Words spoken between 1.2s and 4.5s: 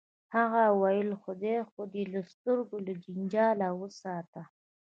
خدای خو دې د سترګو له جنجاله وساته